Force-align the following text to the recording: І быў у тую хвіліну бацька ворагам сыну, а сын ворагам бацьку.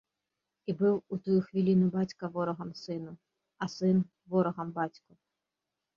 І 0.71 0.73
быў 0.79 0.95
у 1.15 1.17
тую 1.27 1.35
хвіліну 1.49 1.89
бацька 1.97 2.23
ворагам 2.37 2.71
сыну, 2.81 3.13
а 3.67 3.71
сын 3.75 3.97
ворагам 4.33 4.73
бацьку. 4.79 5.07